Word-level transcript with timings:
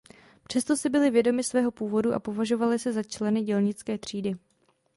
Přesto 0.47 0.77
si 0.77 0.89
byli 0.89 1.09
vědomi 1.09 1.43
svého 1.43 1.71
původu 1.71 2.13
a 2.13 2.19
považovali 2.19 2.79
se 2.79 2.93
za 2.93 3.03
členy 3.03 3.41
dělnické 3.41 3.97
třídy. 3.97 4.35